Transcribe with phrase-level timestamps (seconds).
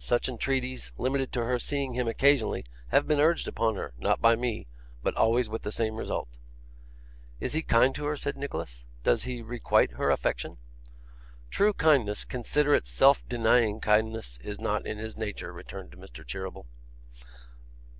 [0.00, 4.34] Such entreaties, limited to her seeing him occasionally, have been urged upon her not by
[4.34, 4.66] me
[5.00, 6.38] but always with the same result.'
[7.38, 8.84] 'Is he kind to her?' said Nicholas.
[9.04, 10.58] 'Does he requite her affection?'
[11.52, 16.26] 'True kindness, considerate self denying kindness, is not in his nature,' returned Mr.
[16.26, 16.66] Cheeryble.